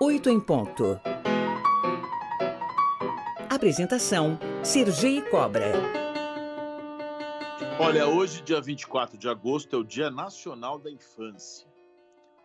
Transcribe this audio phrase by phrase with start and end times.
[0.00, 1.00] 8 em ponto.
[3.50, 5.72] Apresentação: Sergi Cobra.
[7.80, 11.66] Olha, hoje, dia 24 de agosto, é o Dia Nacional da Infância.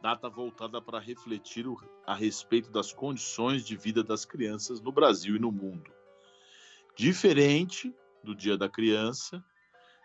[0.01, 1.67] Data voltada para refletir
[2.07, 5.91] a respeito das condições de vida das crianças no Brasil e no mundo.
[6.97, 7.93] Diferente
[8.23, 9.45] do Dia da Criança,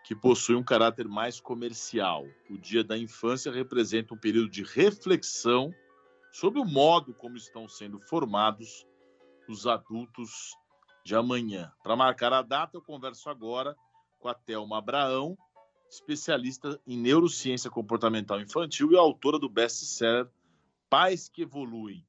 [0.04, 2.26] que possui um caráter mais comercial.
[2.50, 5.72] O Dia da Infância representa um período de reflexão
[6.32, 8.86] sobre o modo como estão sendo formados
[9.48, 10.56] os adultos
[11.04, 11.72] de amanhã.
[11.82, 13.74] Para marcar a data, eu converso agora
[14.18, 15.36] com a Thelma Abraão,
[15.88, 20.28] especialista em neurociência comportamental infantil e autora do best-seller
[20.90, 22.04] Pais que Evoluem.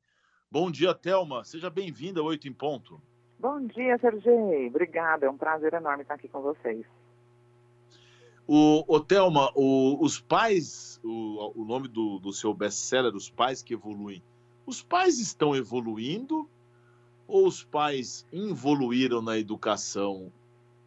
[0.51, 1.43] Bom dia, Thelma.
[1.43, 3.01] Seja bem-vinda ao Oito em Ponto.
[3.39, 4.67] Bom dia, Sergei.
[4.67, 5.25] Obrigada.
[5.25, 6.85] É um prazer enorme estar aqui com vocês.
[8.51, 13.61] O, o Thelma, o, os pais, o, o nome do, do seu best-seller, Os Pais
[13.61, 14.23] que Evoluem,
[14.65, 16.49] os pais estão evoluindo
[17.27, 20.31] ou os pais evoluíram na educação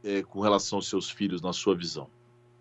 [0.02, 2.08] é, com relação aos seus filhos, na sua visão?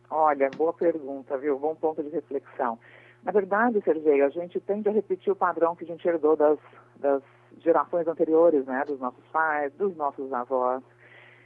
[0.07, 1.57] Olha, boa pergunta, viu?
[1.57, 2.77] Bom ponto de reflexão.
[3.23, 6.59] Na verdade, Sergei, a gente tende a repetir o padrão que a gente herdou das,
[6.97, 7.23] das
[7.57, 8.83] gerações anteriores, né?
[8.85, 10.83] Dos nossos pais, dos nossos avós.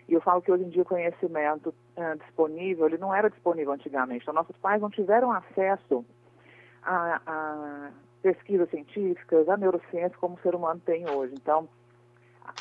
[0.08, 3.74] E eu falo que hoje em dia o conhecimento uh, disponível, ele não era disponível
[3.74, 4.24] antigamente.
[4.24, 6.06] Então, nossos pais não tiveram acesso
[6.84, 7.90] a, a
[8.22, 11.34] pesquisas científicas, a neurociência como o ser humano tem hoje.
[11.34, 11.68] Então,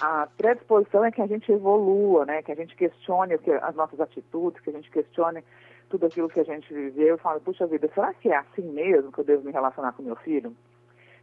[0.00, 2.42] a predisposição é que a gente evolua, né?
[2.42, 5.44] Que a gente questione as nossas atitudes, que a gente questione
[5.90, 9.12] tudo aquilo que a gente viveu e fala, puxa vida, será que é assim mesmo
[9.12, 10.56] que eu devo me relacionar com meu filho?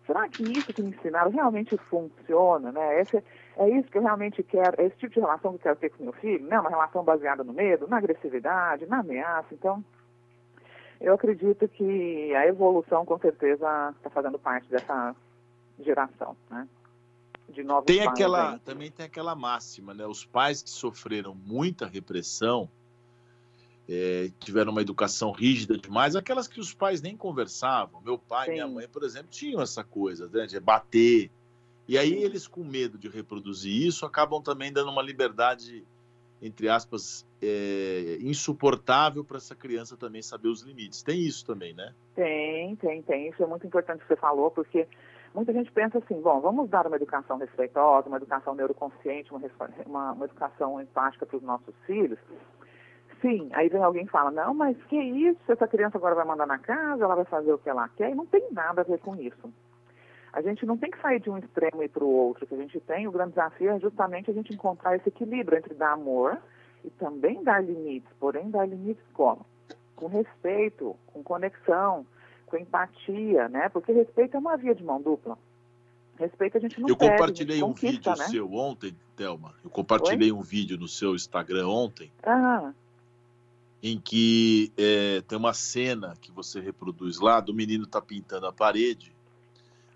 [0.05, 3.01] será que isso que me ensinaram realmente funciona, né?
[3.01, 3.23] Esse,
[3.57, 5.89] é isso que eu realmente quero, é esse tipo de relação que eu quero ter
[5.89, 6.59] com meu filho, né?
[6.59, 9.53] Uma relação baseada no medo, na agressividade, na ameaça.
[9.53, 9.83] Então,
[10.99, 15.15] eu acredito que a evolução, com certeza, está fazendo parte dessa
[15.79, 16.67] geração, né?
[17.49, 20.05] De novos tem aquela, também tem aquela máxima, né?
[20.05, 22.69] Os pais que sofreram muita repressão,
[23.89, 27.99] é, tiveram uma educação rígida demais, aquelas que os pais nem conversavam.
[28.01, 31.29] Meu pai e minha mãe, por exemplo, tinham essa coisa né, de bater.
[31.87, 35.83] E aí eles, com medo de reproduzir isso, acabam também dando uma liberdade,
[36.41, 41.01] entre aspas, é, insuportável para essa criança também saber os limites.
[41.01, 41.93] Tem isso também, né?
[42.15, 43.29] Tem, tem, tem.
[43.29, 44.87] Isso é muito importante que você falou, porque
[45.33, 49.41] muita gente pensa assim, bom, vamos dar uma educação respeitosa, uma educação neuroconsciente, uma,
[49.85, 52.19] uma, uma educação empática para os nossos filhos.
[53.21, 55.39] Sim, aí vem alguém e fala, não, mas que isso?
[55.47, 58.15] Essa criança agora vai mandar na casa, ela vai fazer o que ela quer, e
[58.15, 59.53] não tem nada a ver com isso.
[60.33, 62.57] A gente não tem que sair de um extremo e para o outro, que a
[62.57, 66.37] gente tem, o grande desafio é justamente a gente encontrar esse equilíbrio entre dar amor
[66.85, 69.45] e também dar limites, porém dar limites como?
[69.95, 72.05] Com respeito, com conexão,
[72.45, 73.69] com empatia, né?
[73.69, 75.37] Porque respeito é uma via de mão dupla.
[76.17, 78.27] Respeito a gente não Eu perde, compartilhei um vídeo né?
[78.27, 79.53] seu ontem, Thelma.
[79.63, 80.37] Eu compartilhei Oi?
[80.37, 82.11] um vídeo no seu Instagram ontem.
[82.23, 82.71] Ah
[83.81, 88.53] em que é, tem uma cena que você reproduz lá do menino tá pintando a
[88.53, 89.10] parede.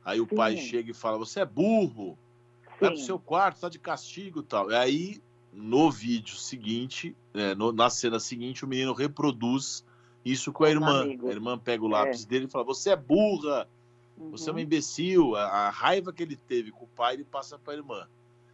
[0.06, 0.36] Aí o Sim.
[0.36, 2.16] pai chega e fala: Você é burro,
[2.64, 2.76] Sim.
[2.80, 4.70] vai pro seu quarto, tá de castigo e tal.
[4.70, 5.22] E aí,
[5.52, 9.84] no vídeo seguinte, é, no, na cena seguinte, o menino reproduz
[10.24, 11.04] isso com a irmã.
[11.04, 12.28] A irmã pega o lápis é.
[12.28, 13.68] dele e fala: Você é burra,
[14.16, 14.30] uhum.
[14.30, 14.64] você é uma uhum.
[14.64, 15.36] imbecil.
[15.36, 18.08] A, a, raiva que ele teve com o pai, ele passa para a irmã.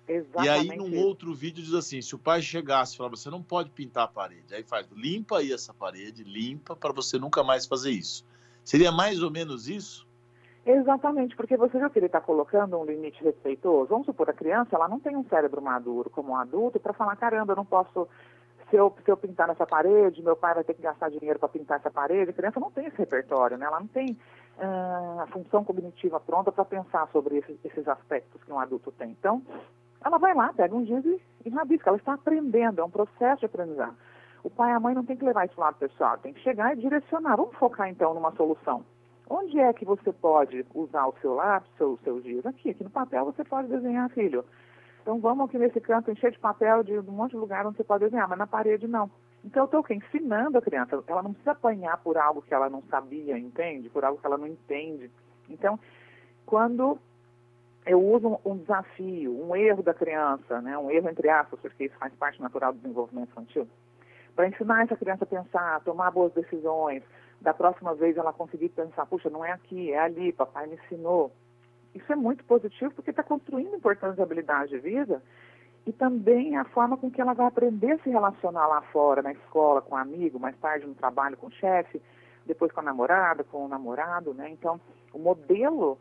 [0.08, 0.46] Exatamente.
[0.46, 3.44] E aí, num outro vídeo, diz assim: se o pai chegasse e falar, você não
[3.44, 7.66] pode pintar a parede, aí faz, limpa aí essa parede, limpa para você nunca mais
[7.66, 8.26] fazer isso.
[8.64, 10.08] Seria mais ou menos isso?
[10.66, 13.90] Exatamente, porque você já que ele está colocando um limite respeitoso.
[13.90, 17.16] Vamos supor, a criança ela não tem um cérebro maduro como um adulto para falar:
[17.16, 18.08] caramba, eu não posso.
[18.70, 21.50] Se eu, se eu pintar nessa parede, meu pai vai ter que gastar dinheiro para
[21.50, 22.30] pintar essa parede.
[22.30, 23.66] A criança não tem esse repertório, né?
[23.66, 24.18] ela não tem
[24.58, 29.10] uh, a função cognitiva pronta para pensar sobre esses, esses aspectos que um adulto tem.
[29.10, 29.42] Então,
[30.06, 31.90] ela vai lá, pega um giz e, e rabisca.
[31.90, 33.98] Ela está aprendendo, é um processo de aprendizagem.
[34.42, 36.72] O pai e a mãe não tem que levar isso lado pessoal, tem que chegar
[36.72, 37.36] e direcionar.
[37.36, 38.86] Vamos focar então numa solução.
[39.34, 42.46] Onde é que você pode usar o seu lápis, o seu giz?
[42.46, 44.44] Aqui, aqui no papel você pode desenhar, filho.
[45.02, 47.84] Então vamos aqui nesse canto encher de papel de um monte de lugar onde você
[47.86, 49.10] pode desenhar, mas na parede não.
[49.46, 51.02] Então eu estou ensinando a criança.
[51.08, 53.90] Ela não precisa apanhar por algo que ela não sabia, entende?
[53.90, 55.10] Por algo que ela não entende.
[55.50, 55.80] Então,
[56.46, 57.00] quando
[57.86, 61.96] eu uso um, desafio, um erro da criança, né, um erro entre aspas, porque isso
[61.98, 63.66] faz parte natural do desenvolvimento infantil,
[64.36, 67.02] para ensinar essa criança a pensar, a tomar boas decisões,
[67.42, 71.32] da próxima vez ela conseguir pensar, puxa, não é aqui, é ali, papai me ensinou.
[71.94, 75.22] Isso é muito positivo porque está construindo importantes habilidades de vida
[75.86, 79.32] e também a forma com que ela vai aprender a se relacionar lá fora, na
[79.34, 82.02] escola, com um amigo, mais tarde no trabalho com o chefe,
[82.46, 84.50] depois com a namorada, com o namorado, né?
[84.50, 84.80] Então,
[85.12, 86.00] o modelo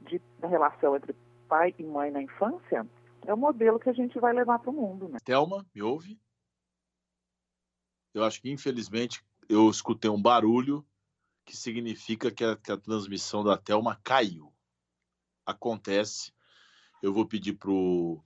[0.00, 1.14] de, da relação entre
[1.48, 2.86] pai e mãe na infância,
[3.26, 5.08] é o modelo que a gente vai levar para o mundo.
[5.08, 5.18] Né?
[5.24, 6.18] Thelma, me ouve?
[8.14, 10.84] Eu acho que, infelizmente, eu escutei um barulho
[11.44, 14.52] que significa que a, que a transmissão da Thelma caiu.
[15.44, 16.32] Acontece.
[17.02, 18.22] Eu vou pedir para o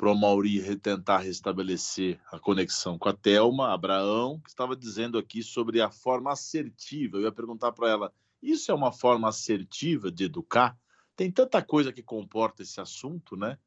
[0.00, 5.90] Mauri tentar restabelecer a conexão com a Thelma Abraão, que estava dizendo aqui sobre a
[5.90, 7.16] forma assertiva.
[7.16, 10.78] Eu ia perguntar para ela: isso é uma forma assertiva de educar?
[11.16, 13.58] Tem tanta coisa que comporta esse assunto, né?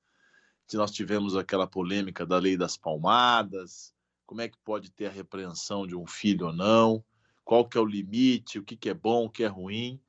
[0.73, 3.93] Nós tivemos aquela polêmica da lei das palmadas,
[4.27, 7.03] como é que pode ter a repreensão de um filho ou não,
[7.43, 9.99] qual que é o limite, o que, que é bom, o que é ruim.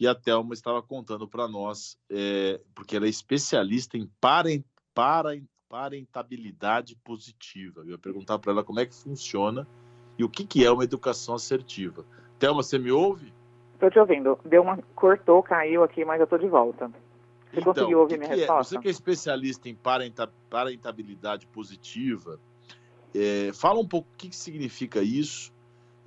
[0.00, 5.44] E a Thelma estava contando para nós, é, porque ela é especialista em parent, parent,
[5.68, 7.82] parentabilidade positiva.
[7.82, 9.68] Eu ia perguntar para ela como é que funciona
[10.16, 12.06] e o que, que é uma educação assertiva.
[12.38, 13.34] Thelma, você me ouve?
[13.74, 14.38] Estou te ouvindo.
[14.44, 16.90] Deu uma cortou, caiu aqui, mas eu estou de volta.
[17.50, 18.38] Você então, conseguiu ouvir que minha que é?
[18.38, 18.74] resposta?
[18.74, 22.40] Você que é especialista em parenta, parentabilidade positiva,
[23.14, 25.52] é, fala um pouco o que, que significa isso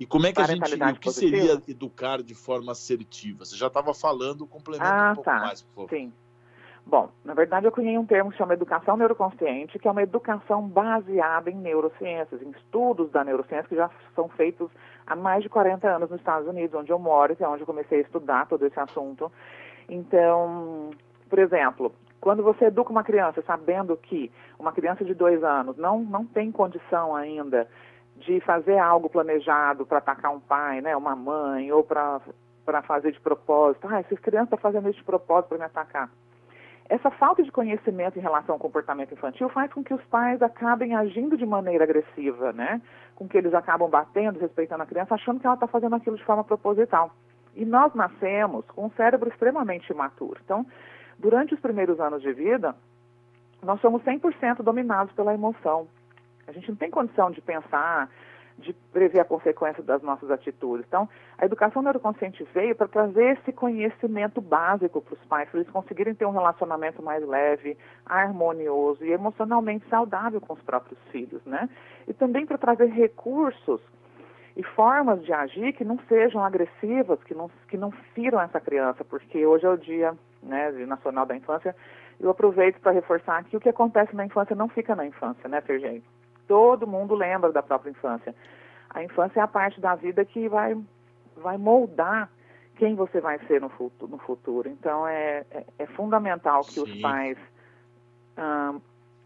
[0.02, 0.62] e como é que a gente.
[0.62, 1.62] O que seria positiva?
[1.68, 3.44] educar de forma assertiva?
[3.44, 5.38] Você já estava falando, complementa Ah, um pouco tá.
[5.38, 5.90] mais, por favor.
[5.90, 6.12] Sim.
[6.84, 10.66] Bom, na verdade eu cunhei um termo que chama educação neuroconsciente, que é uma educação
[10.66, 14.68] baseada em neurociências, em estudos da neurociência que já são feitos
[15.06, 17.66] há mais de 40 anos nos Estados Unidos, onde eu moro, que é onde eu
[17.66, 19.30] comecei a estudar todo esse assunto.
[19.88, 20.90] Então,
[21.30, 25.98] por exemplo, quando você educa uma criança sabendo que uma criança de dois anos não,
[25.98, 27.66] não tem condição ainda
[28.16, 32.20] de fazer algo planejado para atacar um pai, né, uma mãe, ou para
[32.84, 36.08] fazer de propósito, ah, essa criança está fazendo isso de propósito para me atacar.
[36.88, 40.94] Essa falta de conhecimento em relação ao comportamento infantil faz com que os pais acabem
[40.94, 42.80] agindo de maneira agressiva, né?
[43.16, 46.24] Com que eles acabam batendo, respeitando a criança, achando que ela está fazendo aquilo de
[46.24, 47.10] forma proposital.
[47.54, 50.40] E nós nascemos com um cérebro extremamente imaturo.
[50.44, 50.66] Então,
[51.18, 52.74] durante os primeiros anos de vida,
[53.62, 55.86] nós somos 100% dominados pela emoção.
[56.46, 58.08] A gente não tem condição de pensar,
[58.58, 60.84] de prever a consequência das nossas atitudes.
[60.86, 61.08] Então,
[61.38, 66.14] a educação neuroconsciente veio para trazer esse conhecimento básico para os pais, para eles conseguirem
[66.14, 71.68] ter um relacionamento mais leve, harmonioso e emocionalmente saudável com os próprios filhos, né?
[72.06, 73.80] E também para trazer recursos
[74.56, 79.04] e formas de agir que não sejam agressivas, que não, que não firam essa criança,
[79.04, 81.74] porque hoje é o dia né, nacional da infância.
[82.20, 85.60] Eu aproveito para reforçar que o que acontece na infância não fica na infância, né,
[85.62, 86.02] Fergei?
[86.46, 88.34] Todo mundo lembra da própria infância.
[88.90, 90.76] A infância é a parte da vida que vai,
[91.36, 92.30] vai moldar
[92.76, 94.10] quem você vai ser no futuro.
[94.10, 94.68] No futuro.
[94.68, 97.00] Então, é, é, é fundamental que os Sim.
[97.00, 97.38] pais
[98.36, 98.74] ah,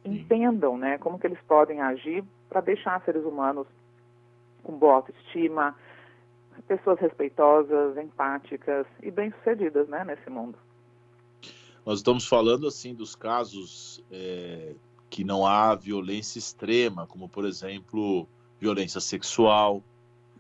[0.05, 3.67] entendam né, como que eles podem agir para deixar seres humanos
[4.67, 5.77] com boa autoestima,
[6.67, 10.59] pessoas respeitosas, empáticas e bem-sucedidas né, nesse mundo.
[11.85, 14.75] Nós estamos falando assim dos casos é,
[15.09, 18.27] que não há violência extrema, como por exemplo
[18.59, 19.83] violência sexual,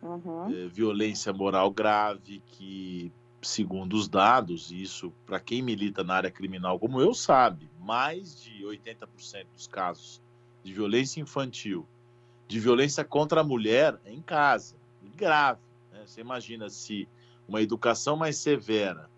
[0.02, 0.52] Uhum.
[0.52, 6.78] é, violência moral grave, que segundo os dados, isso para quem milita na área criminal
[6.78, 10.20] como eu sabe, mais de 80% dos casos
[10.62, 11.86] de violência infantil,
[12.48, 14.76] de violência contra a mulher em casa,
[15.16, 15.60] grave.
[15.92, 16.02] né?
[16.06, 17.08] Você imagina se
[17.48, 19.10] uma educação mais severa,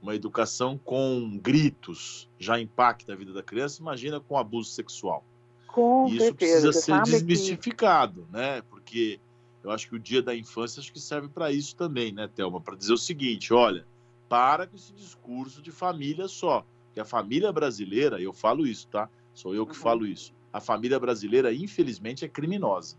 [0.00, 5.24] uma educação com gritos já impacta a vida da criança, imagina com abuso sexual.
[5.66, 6.36] Com E isso certeza.
[6.36, 8.62] precisa ser sabe que- desmistificado, né?
[8.62, 9.20] Porque
[9.62, 12.60] eu acho que o Dia da Infância acho que serve para isso também, né, Thelma?
[12.60, 13.86] Para dizer o seguinte: olha,
[14.28, 16.64] para com esse discurso de família só.
[16.92, 19.08] Que a família brasileira, eu falo isso, tá?
[19.32, 19.82] Sou eu que Uhum.
[19.82, 20.32] falo isso.
[20.52, 22.96] A família brasileira, infelizmente, é criminosa.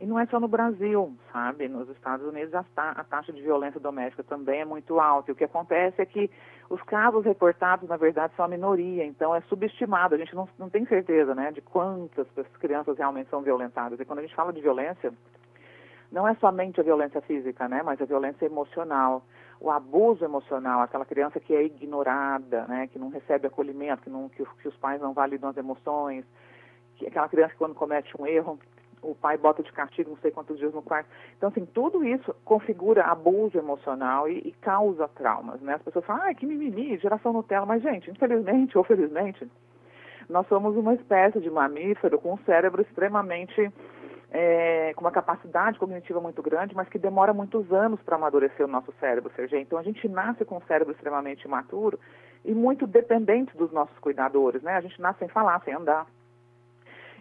[0.00, 1.68] E não é só no Brasil, sabe?
[1.68, 5.30] Nos Estados Unidos a, ta- a taxa de violência doméstica também é muito alta.
[5.30, 6.30] E o que acontece é que
[6.70, 9.04] os casos reportados, na verdade, são a minoria.
[9.04, 10.14] Então é subestimado.
[10.14, 12.26] A gente não, não tem certeza né, de quantas
[12.58, 14.00] crianças realmente são violentadas.
[14.00, 15.12] E quando a gente fala de violência,
[16.10, 17.82] não é somente a violência física, né?
[17.82, 19.22] Mas a violência emocional.
[19.60, 22.86] O abuso emocional, aquela criança que é ignorada, né?
[22.86, 26.24] Que não recebe acolhimento, que, não, que, que os pais não validam as emoções.
[26.96, 28.58] Que, aquela criança que quando comete um erro,
[29.02, 31.08] o pai bota de castigo não sei quantos dias no quarto.
[31.36, 35.74] Então, assim, tudo isso configura abuso emocional e, e causa traumas, né?
[35.74, 37.66] As pessoas falam, ah, que mimimi, geração Nutella.
[37.66, 39.46] Mas, gente, infelizmente ou felizmente,
[40.28, 43.70] nós somos uma espécie de mamífero com um cérebro extremamente...
[44.30, 48.68] é, com uma capacidade cognitiva muito grande, mas que demora muitos anos para amadurecer o
[48.68, 49.60] nosso cérebro, Sergê.
[49.60, 51.98] Então, a gente nasce com um cérebro extremamente imaturo
[52.44, 54.76] e muito dependente dos nossos cuidadores, né?
[54.76, 56.06] A gente nasce sem falar, sem andar.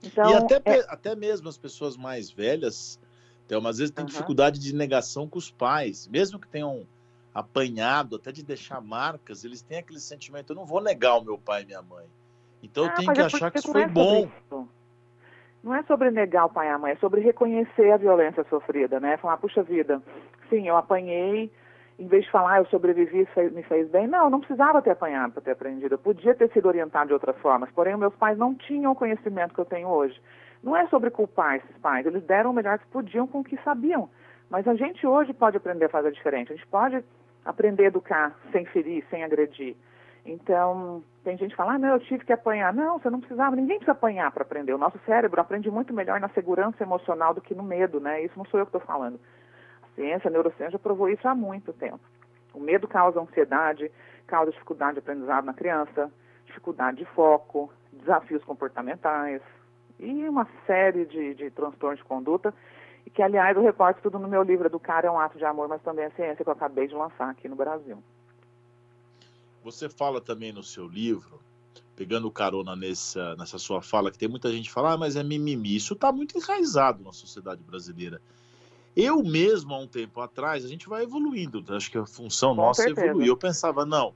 [0.03, 2.99] Então, e até, é- até mesmo as pessoas mais velhas
[3.47, 4.11] têm, às vezes, têm Aham.
[4.11, 6.85] dificuldade de negação com os pais, mesmo que tenham
[7.33, 11.37] apanhado, até de deixar marcas, eles têm aquele sentimento: eu não vou negar o meu
[11.37, 12.05] pai e minha mãe.
[12.61, 14.29] Então ah, eu tenho que é achar que isso foi bom.
[14.47, 14.69] Isso.
[15.63, 18.99] Não é sobre negar o pai e a mãe, é sobre reconhecer a violência sofrida,
[18.99, 19.17] né?
[19.17, 20.01] Falar, puxa vida,
[20.49, 21.51] sim, eu apanhei,
[21.99, 24.07] em vez de falar, eu sobrevivi, me fez bem.
[24.07, 25.95] Não, não precisava ter apanhado para ter aprendido.
[25.95, 27.69] Eu podia ter sido orientado de outras formas.
[27.71, 30.17] Porém, meus pais não tinham o conhecimento que eu tenho hoje.
[30.63, 32.05] Não é sobre culpar esses pais.
[32.05, 34.09] Eles deram o melhor que podiam com o que sabiam.
[34.49, 36.53] Mas a gente hoje pode aprender a fazer diferente.
[36.53, 37.03] A gente pode
[37.43, 39.75] aprender a educar sem ferir, sem agredir.
[40.31, 42.73] Então, tem gente que fala, ah, não, eu tive que apanhar.
[42.73, 44.73] Não, você não precisava, ninguém precisa apanhar para aprender.
[44.73, 48.23] O nosso cérebro aprende muito melhor na segurança emocional do que no medo, né?
[48.23, 49.19] Isso não sou eu que estou falando
[49.99, 51.99] ciência, a neurociência já provou isso há muito tempo.
[52.53, 53.91] O medo causa ansiedade,
[54.25, 56.09] causa dificuldade de aprendizado na criança,
[56.45, 59.41] dificuldade de foco, desafios comportamentais
[59.99, 62.53] e uma série de, de transtornos de conduta.
[63.05, 65.67] E que, aliás, eu recorto tudo no meu livro Educar é um ato de amor,
[65.67, 67.97] mas também é ciência que eu acabei de lançar aqui no Brasil.
[69.71, 71.39] Você fala também no seu livro,
[71.95, 75.23] pegando carona nessa, nessa sua fala, que tem muita gente que fala, ah, mas é
[75.23, 75.75] mimimi.
[75.75, 78.21] Isso está muito enraizado na sociedade brasileira.
[78.95, 82.61] Eu mesmo, há um tempo atrás, a gente vai evoluindo, acho que a função Com
[82.61, 83.07] nossa certeza.
[83.07, 83.33] evoluiu.
[83.33, 84.13] Eu pensava, não,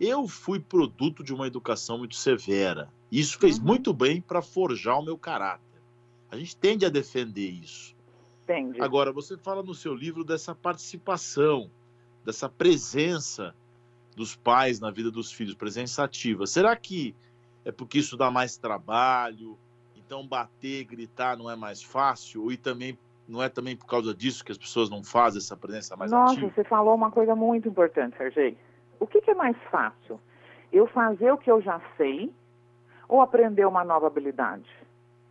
[0.00, 2.88] eu fui produto de uma educação muito severa.
[3.10, 3.64] Isso fez uhum.
[3.64, 5.80] muito bem para forjar o meu caráter.
[6.30, 7.94] A gente tende a defender isso.
[8.46, 8.80] Tende.
[8.80, 11.70] Agora, você fala no seu livro dessa participação,
[12.24, 13.54] dessa presença
[14.16, 16.46] dos pais na vida dos filhos, presença ativa.
[16.46, 17.14] Será que
[17.64, 19.58] é porque isso dá mais trabalho?
[19.96, 22.50] Então, bater, gritar não é mais fácil?
[22.52, 25.96] E também não é também por causa disso que as pessoas não fazem essa presença
[25.96, 26.46] mais Nossa, ativa?
[26.46, 28.56] Nossa, você falou uma coisa muito importante, Sergei.
[29.00, 30.20] O que, que, é mais fácil?
[30.72, 32.32] Eu fazer o que eu já sei
[33.08, 34.68] ou aprender uma nova habilidade?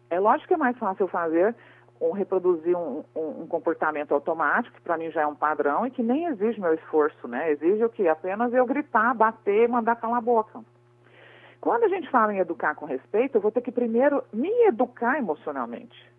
[0.10, 1.56] É lógico que é mais fácil fazer
[2.02, 5.92] ou reproduzir um, um, um comportamento automático, que para mim já é um padrão e
[5.92, 7.52] que nem exige meu esforço, né?
[7.52, 8.08] Exige o que?
[8.08, 10.62] Apenas eu gritar, bater, mandar calar a boca.
[11.62, 15.20] Quando a gente fala em educar com respeito, eu vou ter que primeiro me educar
[15.20, 16.12] emocionalmente.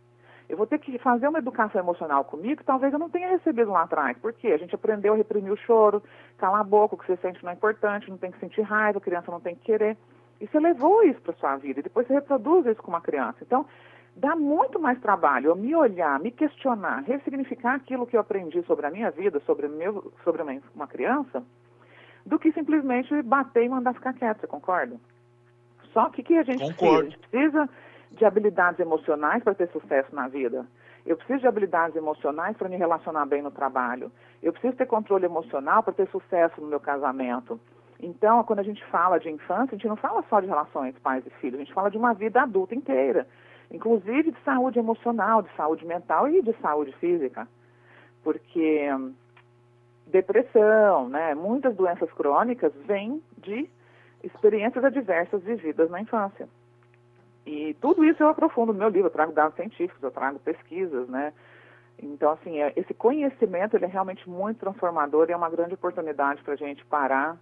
[0.49, 3.73] Eu vou ter que fazer uma educação emocional comigo que talvez eu não tenha recebido
[3.73, 4.17] lá atrás.
[4.19, 4.49] Por quê?
[4.49, 6.01] A gente aprendeu a reprimir o choro,
[6.39, 8.99] calar a boca, o que você sente não é importante, não tem que sentir raiva,
[8.99, 9.97] a criança não tem que querer.
[10.41, 13.39] E você levou isso para sua vida e depois você reproduz isso com uma criança.
[13.43, 13.67] Então,
[14.16, 18.87] dá muito mais trabalho eu me olhar, me questionar, ressignificar aquilo que eu aprendi sobre
[18.87, 20.42] a minha vida, sobre, meu, sobre
[20.75, 21.42] uma criança,
[22.25, 24.97] do que simplesmente bater e mandar ficar quieto, você concorda?
[25.92, 26.78] Só que o que a gente Concordo.
[26.78, 27.00] precisa?
[27.00, 27.69] A gente precisa
[28.12, 30.66] de habilidades emocionais para ter sucesso na vida.
[31.04, 34.12] Eu preciso de habilidades emocionais para me relacionar bem no trabalho.
[34.42, 37.61] Eu preciso ter controle emocional para ter sucesso no meu casamento.
[38.00, 41.25] Então, quando a gente fala de infância, a gente não fala só de relações pais
[41.26, 43.26] e filhos, a gente fala de uma vida adulta inteira,
[43.73, 47.49] inclusive de saúde emocional, de saúde mental e de saúde física.
[48.23, 48.88] Porque
[50.07, 53.69] depressão, né, muitas doenças crônicas vêm de
[54.23, 56.49] experiências adversas vividas na infância.
[57.45, 61.09] E tudo isso eu aprofundo no meu livro, eu trago dados científicos, eu trago pesquisas,
[61.09, 61.33] né?
[61.99, 66.43] Então, assim, é, esse conhecimento ele é realmente muito transformador e é uma grande oportunidade
[66.43, 67.37] para a gente parar,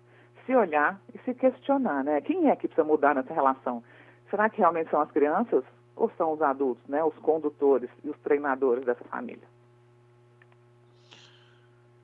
[0.47, 2.21] se olhar e se questionar, né?
[2.23, 3.83] Quem é que precisa mudar nessa relação?
[4.31, 5.65] Será que realmente são as crianças
[6.01, 7.05] ou são os adultos, né?
[7.05, 9.47] Os condutores e os treinadores dessa família?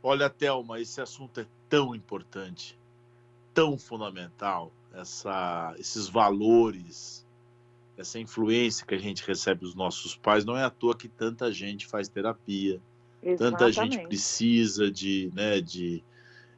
[0.02, 2.78] Olha, Thelma, esse assunto é tão importante,
[3.54, 7.24] tão fundamental, essa, esses valores
[7.96, 11.50] essa influência que a gente recebe dos nossos pais, não é à toa que tanta
[11.50, 12.78] gente faz terapia,
[13.22, 13.38] Exatamente.
[13.38, 16.04] tanta gente precisa de, né, de,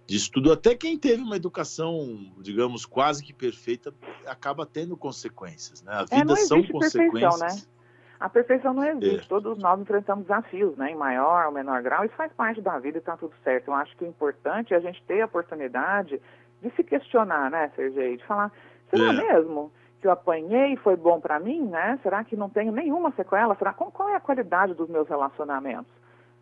[0.08, 0.50] de estudo.
[0.50, 3.92] Até quem teve uma educação, digamos, quase que perfeita,
[4.26, 5.82] acaba tendo consequências.
[5.82, 5.92] Né?
[5.92, 7.40] A é, vida é, são consequências.
[7.40, 7.70] Né?
[8.18, 9.26] A perfeição não existe.
[9.26, 9.28] É.
[9.28, 10.90] Todos nós enfrentamos desafios, né?
[10.90, 12.06] Em maior ou menor grau.
[12.06, 13.68] Isso faz parte da vida e está tudo certo.
[13.68, 16.20] Eu acho que o importante é a gente ter a oportunidade
[16.62, 18.16] de se questionar, né, Sergei?
[18.16, 18.50] De falar,
[18.90, 19.12] será é.
[19.12, 19.70] mesmo?
[20.00, 21.98] que eu apanhei foi bom para mim, né?
[22.04, 23.56] Será que não tenho nenhuma sequela?
[23.56, 25.92] Será qual, qual é a qualidade dos meus relacionamentos?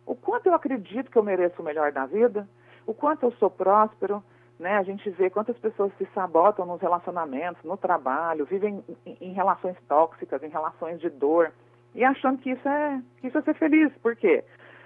[0.05, 2.47] O quanto eu acredito que eu mereço o melhor da vida?
[2.87, 4.23] O quanto eu sou próspero?
[4.57, 4.77] Né?
[4.77, 9.75] A gente vê quantas pessoas se sabotam nos relacionamentos, no trabalho, vivem em, em relações
[9.87, 11.51] tóxicas, em relações de dor,
[11.93, 13.91] e achando que isso é que isso é ser feliz.
[14.01, 14.43] Por quê?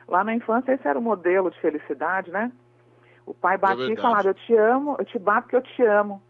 [0.08, 2.52] Lá na infância esse era o modelo de felicidade, né?
[3.26, 5.84] O pai batia é e falava, eu te amo, eu te bato porque eu te
[5.84, 6.22] amo.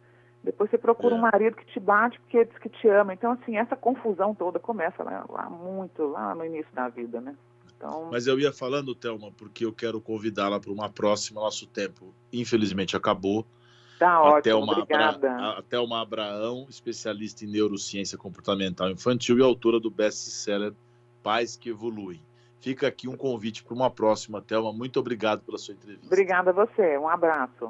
[0.44, 1.18] Depois você procura é.
[1.18, 3.14] um marido que te bate porque diz que te ama.
[3.14, 7.36] Então, assim, essa confusão toda começa lá, lá muito, lá no início da vida, né?
[7.82, 8.10] Então...
[8.12, 11.42] Mas eu ia falando, Thelma, porque eu quero convidá-la para uma próxima.
[11.42, 13.46] Nosso tempo, infelizmente, acabou.
[13.98, 15.32] Tá a ótimo, Thelma obrigada.
[15.32, 15.50] Abra...
[15.60, 20.74] A Thelma Abraão, especialista em neurociência comportamental infantil e autora do best-seller
[21.24, 22.22] Pais que Evoluem.
[22.60, 24.72] Fica aqui um convite para uma próxima, Thelma.
[24.72, 26.06] Muito obrigado pela sua entrevista.
[26.06, 26.98] Obrigada a você.
[26.98, 27.70] Um abraço.